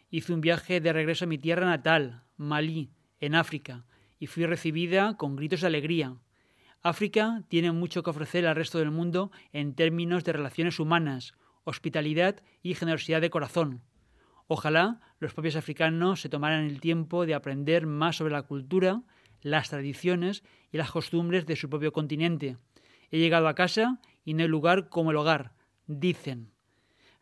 Hice 0.09 0.31
un 0.31 0.39
viaje 0.39 0.79
de 0.79 0.93
regreso 0.93 1.25
a 1.25 1.27
mi 1.27 1.37
tierra 1.37 1.65
natal, 1.65 2.23
Malí, 2.37 2.93
en 3.19 3.35
África, 3.35 3.83
y 4.17 4.27
fui 4.27 4.45
recibida 4.45 5.17
con 5.17 5.35
gritos 5.35 5.59
de 5.59 5.67
alegría. 5.67 6.15
África 6.81 7.43
tiene 7.49 7.73
mucho 7.73 8.03
que 8.03 8.09
ofrecer 8.09 8.47
al 8.47 8.55
resto 8.55 8.79
del 8.79 8.89
mundo 8.89 9.31
en 9.51 9.75
términos 9.75 10.23
de 10.23 10.31
relaciones 10.31 10.79
humanas, 10.79 11.33
hospitalidad 11.65 12.41
y 12.63 12.75
generosidad 12.75 13.19
de 13.19 13.29
corazón. 13.29 13.81
Ojalá 14.47 15.01
los 15.19 15.33
propios 15.33 15.57
africanos 15.57 16.21
se 16.21 16.29
tomaran 16.29 16.63
el 16.63 16.79
tiempo 16.79 17.25
de 17.25 17.33
aprender 17.33 17.85
más 17.85 18.15
sobre 18.15 18.31
la 18.31 18.43
cultura, 18.43 19.01
las 19.41 19.71
tradiciones 19.71 20.41
y 20.71 20.77
las 20.77 20.91
costumbres 20.91 21.45
de 21.45 21.57
su 21.57 21.69
propio 21.69 21.91
continente. 21.91 22.55
He 23.11 23.19
llegado 23.19 23.49
a 23.49 23.55
casa 23.55 23.99
y 24.23 24.35
no 24.35 24.43
hay 24.43 24.47
lugar 24.47 24.87
como 24.87 25.11
el 25.11 25.17
hogar, 25.17 25.54
dicen. 25.87 26.51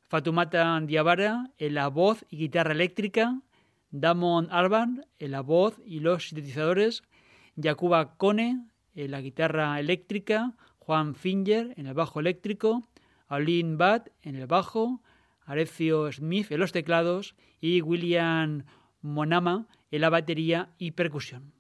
Fatumata 0.07 0.79
Diabara 0.81 1.51
en 1.57 1.73
la 1.73 1.87
voz 1.87 2.25
y 2.29 2.37
guitarra 2.37 2.73
eléctrica, 2.73 3.41
Damon 3.89 4.47
Alban 4.51 5.05
en 5.19 5.31
la 5.31 5.41
voz 5.41 5.79
y 5.85 5.99
los 5.99 6.29
sintetizadores, 6.29 7.03
Yakuba 7.55 8.15
Kone 8.17 8.67
en 8.95 9.11
la 9.11 9.21
guitarra 9.21 9.79
eléctrica, 9.79 10.53
Juan 10.79 11.15
Finger 11.15 11.73
en 11.77 11.87
el 11.87 11.93
bajo 11.93 12.19
eléctrico, 12.19 12.87
Aline 13.27 13.75
Bad 13.77 14.07
en 14.21 14.35
el 14.35 14.47
bajo, 14.47 15.01
Arecio 15.45 16.11
Smith 16.11 16.51
en 16.51 16.59
los 16.59 16.71
teclados 16.71 17.35
y 17.59 17.81
William 17.81 18.65
Monama 19.01 19.67
en 19.91 20.01
la 20.01 20.09
batería 20.09 20.69
y 20.77 20.91
percusión. 20.91 21.53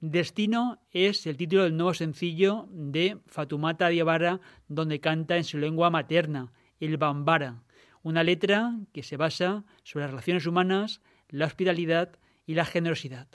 Destino 0.00 0.80
es 0.90 1.26
el 1.26 1.36
título 1.36 1.64
del 1.64 1.76
nuevo 1.76 1.94
sencillo 1.94 2.68
de 2.70 3.18
Fatumata 3.26 3.88
Diabara, 3.88 4.40
donde 4.68 5.00
canta 5.00 5.36
en 5.36 5.44
su 5.44 5.58
lengua 5.58 5.90
materna, 5.90 6.52
el 6.80 6.96
Bambara, 6.96 7.62
una 8.02 8.22
letra 8.22 8.74
que 8.92 9.02
se 9.02 9.16
basa 9.16 9.64
sobre 9.82 10.04
las 10.04 10.10
relaciones 10.10 10.46
humanas, 10.46 11.00
la 11.28 11.46
hospitalidad 11.46 12.18
y 12.46 12.54
la 12.54 12.64
generosidad. 12.64 13.28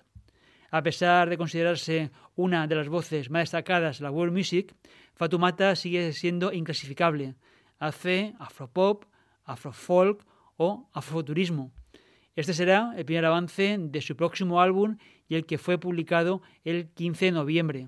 A 0.71 0.83
pesar 0.83 1.29
de 1.29 1.37
considerarse 1.37 2.11
una 2.35 2.67
de 2.67 2.75
las 2.75 2.89
voces 2.89 3.31
más 3.31 3.43
destacadas 3.43 3.97
de 3.97 4.03
la 4.03 4.11
world 4.11 4.33
music, 4.33 4.75
Fatumata 5.15 5.75
sigue 5.75 6.13
siendo 6.13 6.53
inclasificable. 6.53 7.35
Hace 7.79 8.35
afropop, 8.37 9.05
afrofolk 9.43 10.23
o 10.57 10.87
afrofuturismo. 10.93 11.71
Este 12.35 12.53
será 12.53 12.93
el 12.95 13.05
primer 13.05 13.25
avance 13.25 13.77
de 13.79 14.01
su 14.01 14.15
próximo 14.15 14.61
álbum 14.61 14.97
y 15.29 15.35
el 15.35 15.45
que 15.45 15.57
fue 15.57 15.77
publicado 15.77 16.41
el 16.65 16.89
15 16.89 17.25
de 17.25 17.31
noviembre. 17.31 17.87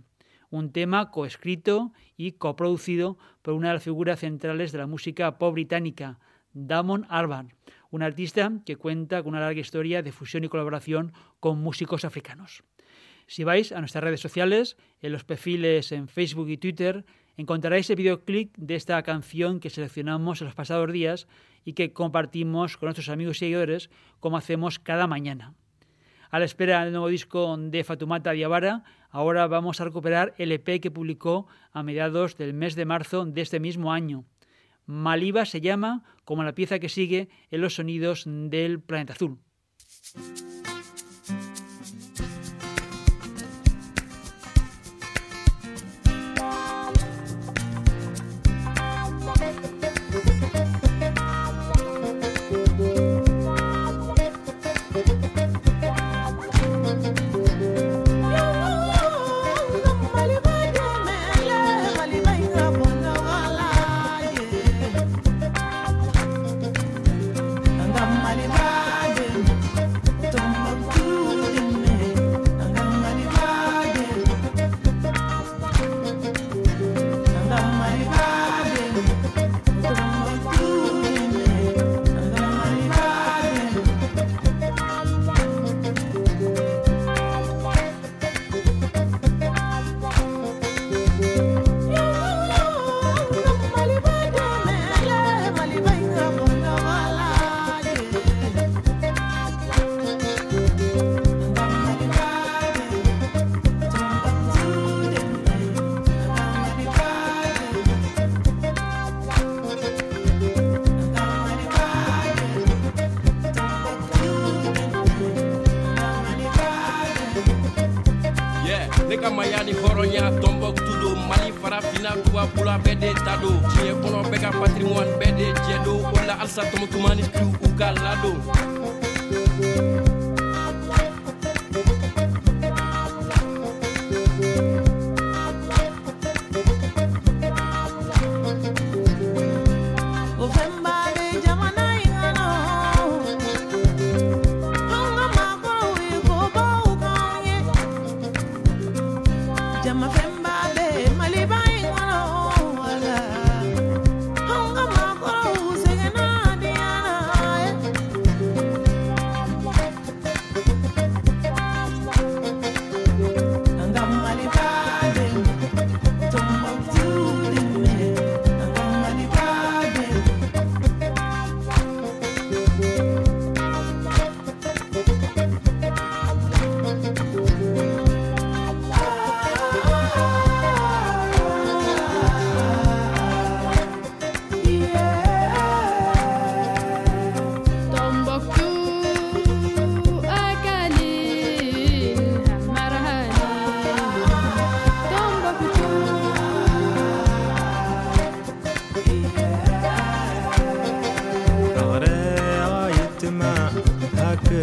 Un 0.49 0.71
tema 0.71 1.12
coescrito 1.12 1.91
y 2.15 2.34
coproducido 2.34 3.17
por 3.41 3.56
una 3.56 3.69
de 3.69 3.73
las 3.75 3.84
figuras 3.84 4.19
centrales 4.19 4.71
de 4.71 4.77
la 4.77 4.88
música 4.88 5.38
pop 5.38 5.54
británica, 5.54 6.19
Damon 6.54 7.06
Albarn, 7.10 7.54
un 7.89 8.04
artista 8.04 8.51
que 8.65 8.75
cuenta 8.75 9.23
con 9.23 9.34
una 9.34 9.39
larga 9.41 9.60
historia 9.60 10.04
de 10.04 10.12
fusión 10.12 10.43
y 10.43 10.49
colaboración 10.49 11.13
con 11.39 11.60
músicos 11.62 12.06
africanos. 12.06 12.63
Si 13.27 13.43
vais 13.43 13.71
a 13.71 13.80
nuestras 13.80 14.04
redes 14.04 14.19
sociales, 14.19 14.77
en 15.01 15.13
los 15.13 15.23
perfiles 15.23 15.93
en 15.93 16.10
Facebook 16.10 16.49
y 16.49 16.58
Twitter, 16.58 17.06
encontraréis 17.38 17.89
el 17.89 17.95
videoclip 17.95 18.56
de 18.58 18.75
esta 18.75 19.01
canción 19.04 19.62
que 19.62 19.69
seleccionamos 19.69 20.41
en 20.41 20.45
los 20.45 20.56
pasados 20.56 20.91
días 20.91 21.27
y 21.63 21.73
que 21.73 21.93
compartimos 21.93 22.75
con 22.75 22.88
nuestros 22.88 23.10
amigos 23.10 23.38
y 23.38 23.39
seguidores 23.39 23.89
como 24.19 24.38
hacemos 24.38 24.80
cada 24.80 25.08
mañana. 25.08 25.56
A 26.31 26.39
la 26.39 26.45
espera 26.45 26.85
del 26.85 26.93
nuevo 26.93 27.09
disco 27.09 27.57
de 27.57 27.83
Fatumata 27.83 28.31
Diabara, 28.31 28.85
ahora 29.09 29.47
vamos 29.47 29.81
a 29.81 29.83
recuperar 29.83 30.33
el 30.37 30.53
EP 30.53 30.79
que 30.79 30.89
publicó 30.89 31.47
a 31.73 31.83
mediados 31.83 32.37
del 32.37 32.53
mes 32.53 32.75
de 32.75 32.85
marzo 32.85 33.25
de 33.25 33.41
este 33.41 33.59
mismo 33.59 33.91
año. 33.91 34.23
Maliba 34.85 35.45
se 35.45 35.59
llama 35.59 36.05
como 36.23 36.43
la 36.43 36.55
pieza 36.55 36.79
que 36.79 36.87
sigue 36.87 37.27
en 37.49 37.59
los 37.59 37.75
sonidos 37.75 38.23
del 38.25 38.79
planeta 38.79 39.11
azul. 39.11 39.39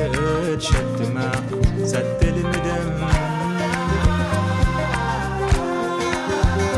تتشتمه 0.06 1.32
زدت 1.78 2.22
المدم 2.22 3.04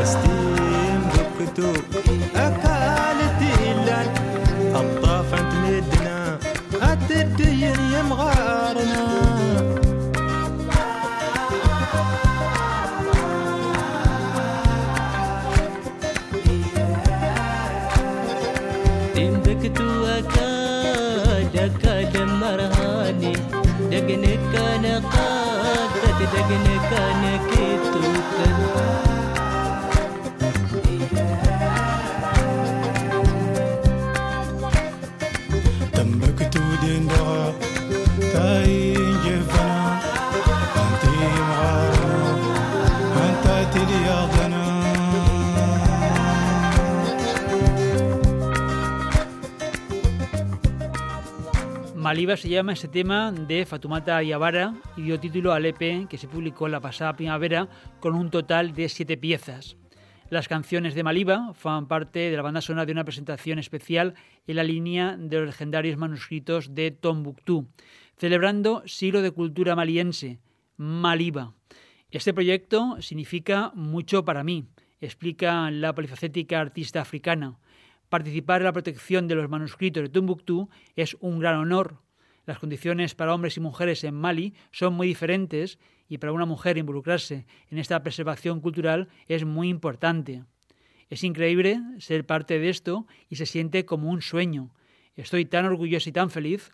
استيم 0.03 1.03
دكتوك 1.15 2.05
اكالتي 2.37 3.75
لك 3.87 4.13
الطافت 4.75 5.55
لدنا 5.69 6.39
الدين 7.11 7.77
يمغارنا 7.99 9.30
goodbye. 28.47 29.10
Maliba 52.11 52.37
se 52.37 52.49
llama 52.49 52.73
este 52.73 52.89
tema 52.89 53.31
de 53.31 53.65
Fatumata 53.65 54.21
Yavara 54.21 54.75
y 54.97 55.03
dio 55.03 55.21
título 55.21 55.53
al 55.53 55.65
EP 55.65 56.09
que 56.09 56.19
se 56.19 56.27
publicó 56.27 56.67
la 56.67 56.81
pasada 56.81 57.15
primavera 57.15 57.69
con 58.01 58.17
un 58.17 58.31
total 58.31 58.75
de 58.75 58.89
siete 58.89 59.17
piezas. 59.17 59.77
Las 60.29 60.49
canciones 60.49 60.97
de 60.97 61.05
Maliba 61.05 61.55
forman 61.55 61.87
parte 61.87 62.19
de 62.19 62.37
la 62.37 62.43
banda 62.43 62.63
sonora 62.63 62.85
de 62.85 62.91
una 62.91 63.05
presentación 63.05 63.61
especial 63.61 64.15
en 64.49 64.57
la 64.57 64.65
línea 64.65 65.17
de 65.17 65.39
los 65.39 65.47
legendarios 65.47 65.99
manuscritos 65.99 66.75
de 66.75 66.91
Tombuctú, 66.91 67.69
celebrando 68.17 68.83
siglo 68.87 69.23
de 69.23 69.31
cultura 69.31 69.77
maliense. 69.77 70.41
Maliba. 70.77 71.55
Este 72.11 72.35
proyecto 72.35 73.01
significa 73.01 73.71
mucho 73.77 74.25
para 74.25 74.43
mí, 74.43 74.65
explica 75.01 75.71
la 75.71 75.95
polifacética 75.95 76.59
artista 76.59 77.03
africana. 77.03 77.61
Participar 78.11 78.61
en 78.61 78.65
la 78.65 78.73
protección 78.73 79.29
de 79.29 79.37
los 79.37 79.49
manuscritos 79.49 80.03
de 80.03 80.09
Tumbuctú 80.09 80.69
es 80.97 81.17
un 81.21 81.39
gran 81.39 81.55
honor. 81.55 82.03
Las 82.45 82.59
condiciones 82.59 83.15
para 83.15 83.33
hombres 83.33 83.57
y 83.57 83.61
mujeres 83.61 84.03
en 84.03 84.17
Mali 84.17 84.53
son 84.73 84.95
muy 84.95 85.07
diferentes 85.07 85.79
y 86.09 86.19
para 86.19 86.33
una 86.33 86.45
mujer 86.45 86.77
involucrarse 86.77 87.47
en 87.71 87.79
esta 87.79 88.03
preservación 88.03 88.61
cultural 88.61 89.09
es 89.29 89.45
muy 89.45 89.69
importante. 89.69 90.43
Es 91.09 91.23
increíble 91.23 91.81
ser 91.99 92.27
parte 92.27 92.59
de 92.59 92.69
esto 92.69 93.07
y 93.29 93.37
se 93.37 93.47
siente 93.47 93.85
como 93.85 94.11
un 94.11 94.23
sueño. 94.23 94.75
Estoy 95.15 95.45
tan 95.45 95.67
orgulloso 95.67 96.09
y 96.09 96.13
tan 96.13 96.31
feliz. 96.31 96.73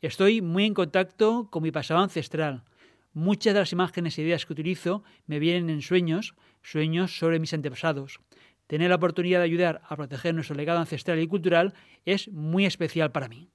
Estoy 0.00 0.40
muy 0.40 0.64
en 0.64 0.72
contacto 0.72 1.48
con 1.50 1.64
mi 1.64 1.70
pasado 1.70 2.00
ancestral. 2.00 2.64
Muchas 3.12 3.52
de 3.52 3.60
las 3.60 3.72
imágenes 3.72 4.16
e 4.16 4.22
ideas 4.22 4.46
que 4.46 4.54
utilizo 4.54 5.04
me 5.26 5.38
vienen 5.38 5.68
en 5.68 5.82
sueños, 5.82 6.34
sueños 6.62 7.18
sobre 7.18 7.40
mis 7.40 7.52
antepasados. 7.52 8.20
Tener 8.68 8.90
la 8.90 8.96
oportunidad 8.96 9.38
de 9.38 9.46
ayudar 9.46 9.80
a 9.88 9.96
proteger 9.96 10.34
nuestro 10.34 10.54
legado 10.54 10.78
ancestral 10.78 11.18
y 11.18 11.26
cultural 11.26 11.74
es 12.04 12.28
muy 12.28 12.66
especial 12.66 13.10
para 13.10 13.28
mí. 13.28 13.48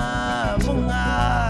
bunga 0.62 1.45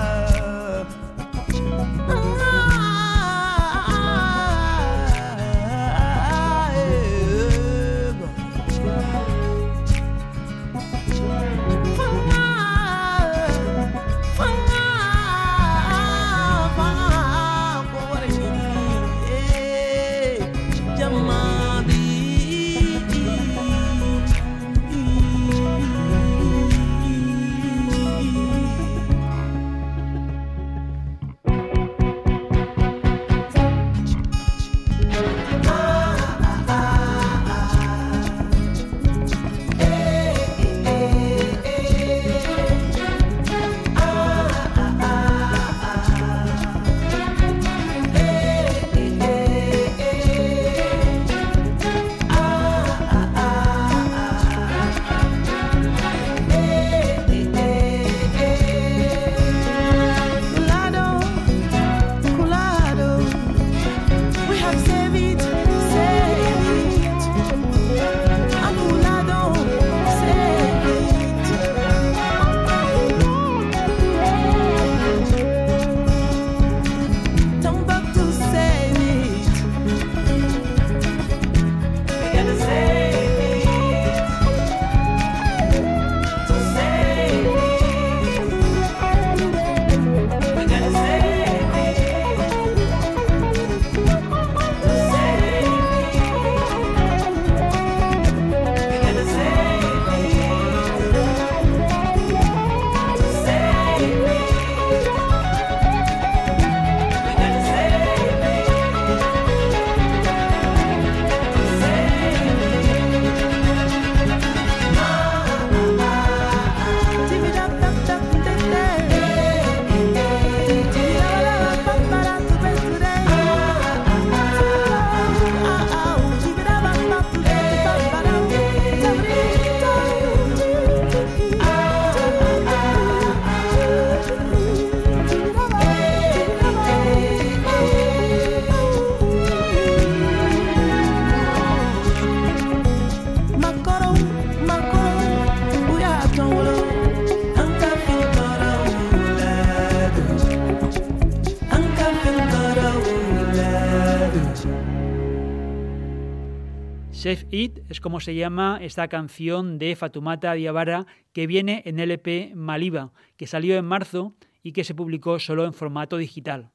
Save 157.26 157.48
It 157.50 157.80
es 157.88 158.00
como 158.00 158.20
se 158.20 158.36
llama 158.36 158.78
esta 158.80 159.08
canción 159.08 159.78
de 159.78 159.96
Fatumata 159.96 160.52
Diawara 160.52 161.08
que 161.32 161.48
viene 161.48 161.82
en 161.84 161.98
LP 161.98 162.52
Maliba, 162.54 163.12
que 163.36 163.48
salió 163.48 163.76
en 163.76 163.84
marzo 163.84 164.36
y 164.62 164.70
que 164.70 164.84
se 164.84 164.94
publicó 164.94 165.40
solo 165.40 165.64
en 165.64 165.72
formato 165.72 166.18
digital. 166.18 166.70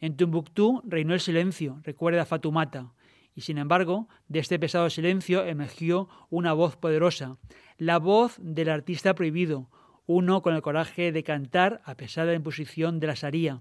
En 0.00 0.16
Tumbuktu 0.16 0.80
reinó 0.86 1.12
el 1.12 1.20
silencio, 1.20 1.82
recuerda 1.82 2.24
Fatumata, 2.24 2.94
y 3.34 3.42
sin 3.42 3.58
embargo, 3.58 4.08
de 4.26 4.38
este 4.38 4.58
pesado 4.58 4.88
silencio 4.88 5.44
emergió 5.44 6.08
una 6.30 6.54
voz 6.54 6.76
poderosa, 6.78 7.36
la 7.76 7.98
voz 7.98 8.38
del 8.40 8.70
artista 8.70 9.14
prohibido, 9.14 9.68
uno 10.06 10.40
con 10.40 10.54
el 10.54 10.62
coraje 10.62 11.12
de 11.12 11.24
cantar 11.24 11.82
a 11.84 11.94
pesar 11.94 12.24
de 12.24 12.32
la 12.32 12.36
imposición 12.36 13.00
de 13.00 13.08
la 13.08 13.14
Sharia. 13.14 13.60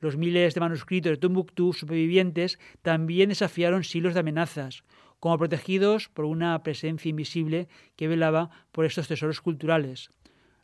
Los 0.00 0.16
miles 0.16 0.54
de 0.54 0.60
manuscritos 0.60 1.10
de 1.10 1.16
Tumbuktu 1.18 1.74
supervivientes 1.74 2.58
también 2.80 3.28
desafiaron 3.28 3.84
siglos 3.84 4.14
de 4.14 4.20
amenazas, 4.20 4.82
como 5.22 5.38
protegidos 5.38 6.08
por 6.08 6.24
una 6.24 6.60
presencia 6.64 7.08
invisible 7.08 7.68
que 7.94 8.08
velaba 8.08 8.50
por 8.72 8.84
estos 8.84 9.06
tesoros 9.06 9.40
culturales. 9.40 10.10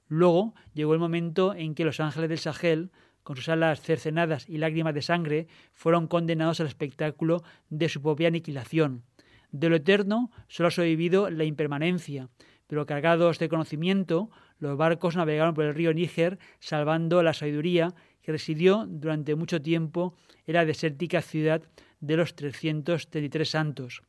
Luego 0.08 0.52
llegó 0.74 0.94
el 0.94 0.98
momento 0.98 1.54
en 1.54 1.76
que 1.76 1.84
los 1.84 2.00
ángeles 2.00 2.28
del 2.28 2.40
Sahel, 2.40 2.90
con 3.22 3.36
sus 3.36 3.48
alas 3.48 3.80
cercenadas 3.80 4.48
y 4.48 4.58
lágrimas 4.58 4.94
de 4.94 5.02
sangre, 5.02 5.46
fueron 5.74 6.08
condenados 6.08 6.58
al 6.58 6.66
espectáculo 6.66 7.44
de 7.70 7.88
su 7.88 8.02
propia 8.02 8.26
aniquilación. 8.26 9.04
De 9.52 9.68
lo 9.68 9.76
eterno 9.76 10.32
solo 10.48 10.66
ha 10.66 10.72
sobrevivido 10.72 11.30
la 11.30 11.44
impermanencia, 11.44 12.28
pero 12.66 12.84
cargados 12.84 13.38
de 13.38 13.48
conocimiento, 13.48 14.28
los 14.58 14.76
barcos 14.76 15.14
navegaron 15.14 15.54
por 15.54 15.66
el 15.66 15.74
río 15.76 15.94
Níger, 15.94 16.40
salvando 16.58 17.22
la 17.22 17.32
sabiduría 17.32 17.94
que 18.22 18.32
residió 18.32 18.86
durante 18.88 19.36
mucho 19.36 19.62
tiempo 19.62 20.16
en 20.48 20.54
la 20.54 20.64
desértica 20.64 21.22
ciudad 21.22 21.62
de 22.00 22.16
los 22.16 22.34
333 22.34 23.48
santos. 23.48 24.02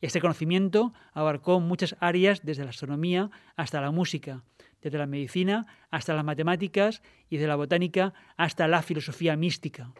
Este 0.00 0.20
conocimiento 0.20 0.92
abarcó 1.12 1.60
muchas 1.60 1.96
áreas 2.00 2.40
desde 2.44 2.64
la 2.64 2.70
astronomía 2.70 3.30
hasta 3.56 3.80
la 3.80 3.90
música, 3.90 4.44
desde 4.80 4.98
la 4.98 5.06
medicina 5.06 5.66
hasta 5.90 6.14
las 6.14 6.24
matemáticas 6.24 7.02
y 7.28 7.38
de 7.38 7.46
la 7.46 7.56
botánica 7.56 8.14
hasta 8.36 8.68
la 8.68 8.82
filosofía 8.82 9.36
mística. 9.36 9.92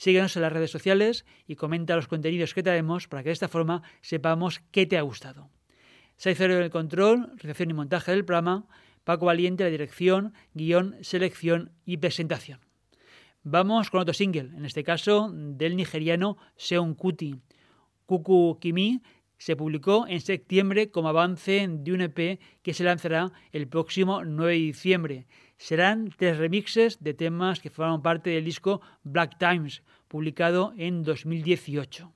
Síguenos 0.00 0.34
en 0.34 0.40
las 0.40 0.52
redes 0.54 0.70
sociales 0.70 1.26
y 1.46 1.56
comenta 1.56 1.94
los 1.94 2.08
contenidos 2.08 2.54
que 2.54 2.62
traemos 2.62 3.06
para 3.06 3.22
que 3.22 3.28
de 3.28 3.34
esta 3.34 3.48
forma 3.48 3.82
sepamos 4.00 4.62
qué 4.70 4.86
te 4.86 4.96
ha 4.96 5.02
gustado. 5.02 5.50
Saizero 6.16 6.56
en 6.56 6.62
el 6.62 6.70
control, 6.70 7.30
realización 7.36 7.68
y 7.68 7.74
montaje 7.74 8.10
del 8.12 8.24
programa, 8.24 8.66
Paco 9.04 9.26
Valiente 9.26 9.62
la 9.62 9.68
dirección, 9.68 10.32
guion, 10.54 10.96
selección 11.02 11.72
y 11.84 11.98
presentación. 11.98 12.60
Vamos 13.42 13.90
con 13.90 14.00
otro 14.00 14.14
single, 14.14 14.56
en 14.56 14.64
este 14.64 14.84
caso 14.84 15.30
del 15.34 15.76
nigeriano 15.76 16.38
Seun 16.56 16.94
Kuti. 16.94 17.42
Kuku 18.06 18.58
Kimi 18.58 19.02
se 19.40 19.56
publicó 19.56 20.06
en 20.06 20.20
septiembre 20.20 20.90
como 20.90 21.08
avance 21.08 21.66
de 21.66 21.92
un 21.94 22.02
EP 22.02 22.38
que 22.60 22.74
se 22.74 22.84
lanzará 22.84 23.32
el 23.52 23.68
próximo 23.68 24.22
9 24.22 24.52
de 24.52 24.58
diciembre. 24.58 25.26
Serán 25.56 26.12
tres 26.14 26.36
remixes 26.36 27.02
de 27.02 27.14
temas 27.14 27.58
que 27.58 27.70
forman 27.70 28.02
parte 28.02 28.28
del 28.28 28.44
disco 28.44 28.82
Black 29.02 29.38
Times, 29.38 29.82
publicado 30.08 30.74
en 30.76 31.02
2018. 31.02 32.12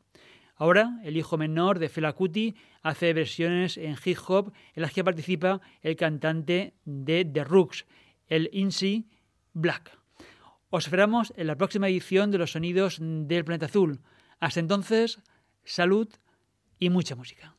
Ahora, 0.56 1.00
el 1.02 1.16
hijo 1.16 1.38
menor 1.38 1.78
de 1.78 1.88
Fela 1.88 2.12
Kuti 2.12 2.56
hace 2.82 3.14
versiones 3.14 3.78
en 3.78 3.96
hip 4.04 4.18
hop 4.28 4.52
en 4.74 4.82
las 4.82 4.92
que 4.92 5.02
participa 5.02 5.62
el 5.80 5.96
cantante 5.96 6.74
de 6.84 7.24
The 7.24 7.44
Rooks, 7.44 7.86
el 8.28 8.50
Incy 8.52 9.08
Black. 9.54 9.98
Os 10.68 10.84
esperamos 10.84 11.32
en 11.38 11.46
la 11.46 11.56
próxima 11.56 11.88
edición 11.88 12.30
de 12.30 12.36
Los 12.36 12.52
Sonidos 12.52 12.98
del 13.00 13.46
Planeta 13.46 13.64
Azul. 13.64 14.00
Hasta 14.40 14.60
entonces, 14.60 15.20
salud 15.64 16.08
y 16.84 16.90
mucha 16.90 17.16
música. 17.16 17.54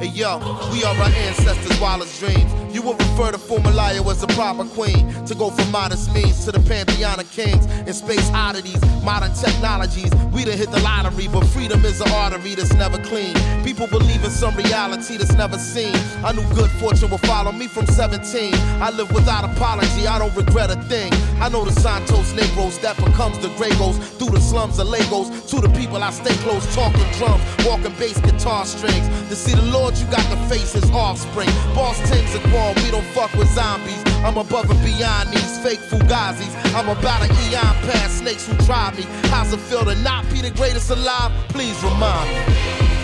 Hey 0.00 0.06
yo, 0.06 0.38
we 0.72 0.82
are 0.82 0.96
our 0.96 1.10
ancestors' 1.10 1.78
wildest 1.78 2.18
dreams. 2.20 2.50
You 2.74 2.80
would 2.82 2.98
refer 2.98 3.32
to 3.32 3.36
Formalaya 3.36 4.00
as 4.10 4.22
a 4.22 4.28
proper 4.28 4.64
queen. 4.64 5.12
To 5.26 5.34
go 5.34 5.50
from 5.50 5.70
modest 5.70 6.14
means 6.14 6.46
to 6.46 6.52
the 6.52 6.60
pantheon 6.60 7.20
of 7.20 7.30
kings. 7.32 7.66
And 7.66 7.94
space 7.94 8.30
oddities, 8.32 8.80
modern 9.04 9.34
technologies. 9.34 10.10
We 10.32 10.46
done 10.46 10.56
hit 10.56 10.70
the 10.70 10.80
lottery, 10.80 11.28
but 11.28 11.44
freedom 11.44 11.84
is 11.84 12.00
an 12.00 12.08
artery 12.12 12.54
that's 12.54 12.72
never 12.72 12.96
clean. 13.04 13.34
People 13.62 13.88
believe 13.88 14.24
in 14.24 14.30
some 14.30 14.56
reality 14.56 15.18
that's 15.18 15.34
never 15.34 15.58
seen. 15.58 15.94
I 16.24 16.32
knew 16.32 16.48
good 16.54 16.70
fortune 16.80 17.10
would 17.10 17.20
follow 17.20 17.52
me 17.52 17.66
from 17.66 17.84
17. 17.84 18.54
I 18.80 18.90
live 18.92 19.12
without 19.12 19.44
apology, 19.44 20.06
I 20.06 20.18
don't 20.18 20.34
regret 20.34 20.70
a 20.70 20.80
thing. 20.84 21.12
I 21.42 21.50
know 21.50 21.64
the 21.66 21.78
Santos 21.78 22.32
Negros 22.32 22.80
that 22.80 22.96
becomes 22.96 23.38
the 23.40 23.48
Gregos. 23.48 23.98
Through 24.18 24.30
the 24.30 24.40
slums 24.40 24.78
of 24.78 24.88
Lagos, 24.88 25.28
to 25.50 25.60
the 25.60 25.68
people 25.70 26.02
I 26.02 26.10
stay 26.10 26.34
close, 26.44 26.64
talking 26.74 27.04
drums, 27.18 27.42
walking 27.66 27.92
bass 27.98 28.18
guitar 28.20 28.64
strings. 28.64 29.06
To 29.28 29.36
see 29.36 29.54
the 29.54 29.62
Lord 29.70 29.89
you 29.98 30.06
got 30.06 30.22
to 30.30 30.36
face 30.48 30.72
his 30.72 30.90
offspring. 30.90 31.48
Boss 31.74 31.98
Tings 32.08 32.34
and 32.34 32.44
Quan, 32.52 32.74
we 32.84 32.90
don't 32.90 33.06
fuck 33.16 33.32
with 33.34 33.48
zombies. 33.48 34.02
I'm 34.22 34.36
above 34.36 34.70
and 34.70 34.82
beyond 34.84 35.30
these 35.30 35.58
fake 35.64 35.80
fugazis. 35.80 36.52
I'm 36.74 36.88
about 36.88 37.22
an 37.22 37.30
eon 37.48 37.74
past 37.88 38.18
snakes 38.18 38.46
who 38.46 38.56
try 38.66 38.92
me. 38.92 39.02
How's 39.28 39.52
it 39.52 39.60
feel 39.60 39.84
to 39.84 39.94
not 40.02 40.28
be 40.30 40.40
the 40.42 40.50
greatest 40.50 40.90
alive? 40.90 41.32
Please 41.48 41.82
remind 41.82 42.28
me. 42.30 42.99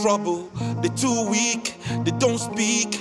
Trouble. 0.00 0.48
They 0.82 0.88
too 0.90 1.28
weak, 1.28 1.74
they 2.04 2.12
don't 2.18 2.38
speak. 2.38 2.94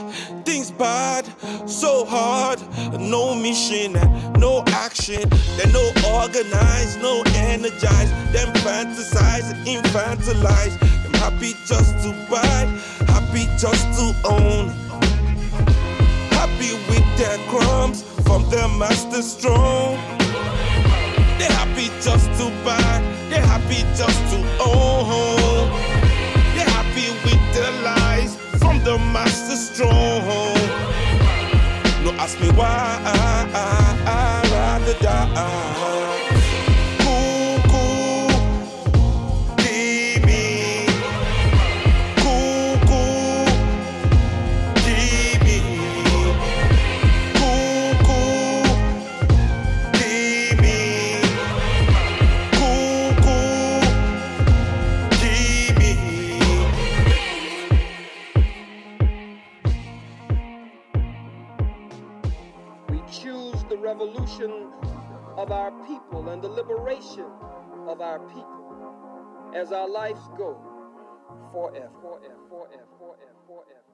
Things 0.45 0.72
bad, 0.72 1.26
so 1.68 2.06
hard. 2.06 2.60
No 3.00 3.36
mission 3.36 3.98
no 4.38 4.64
action. 4.68 5.28
They're 5.58 5.72
no 5.74 5.86
organized, 6.14 7.02
no 7.02 7.24
energized. 7.36 8.14
Them 8.34 8.54
fantasize 8.64 9.52
and 9.52 9.68
infantilize. 9.68 10.80
Them 11.04 11.14
happy 11.14 11.54
just 11.66 11.93
to 12.04 12.10
buy, 12.30 12.66
happy 13.08 13.45
just 13.58 13.86
to 13.98 14.16
own. 14.26 14.70
Happy 16.32 16.74
with 16.89 17.08
their 17.18 17.38
crumbs 17.50 18.04
from 18.26 18.50
their 18.50 18.68
master's 18.68 19.34
throne. 19.36 20.16
Why 32.58 33.16
liberation 66.68 67.26
of 67.88 68.01
our 68.01 68.20
people 68.28 69.53
as 69.55 69.72
our 69.72 69.89
lives 69.89 70.20
go 70.38 70.57
forever, 71.51 71.89
forever, 72.01 72.36
forever, 72.49 72.88
forever, 72.99 73.36
forever. 73.47 73.87